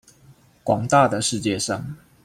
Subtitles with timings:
[0.63, 1.95] 廣大的世界上